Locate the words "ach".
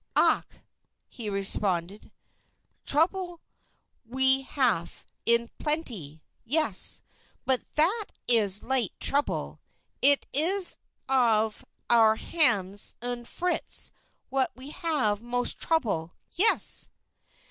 0.15-0.47